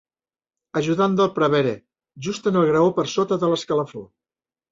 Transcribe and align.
Ajudant 0.79 1.17
del 1.19 1.29
prevere, 1.35 1.73
just 2.27 2.49
en 2.53 2.57
el 2.61 2.67
graó 2.71 2.89
per 3.01 3.07
sota 3.17 3.39
de 3.45 3.51
l'escalafó. 3.53 4.05